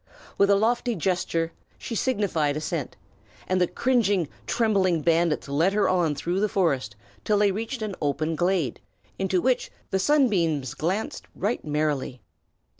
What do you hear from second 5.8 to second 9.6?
on through the forest till they reached an open glade, into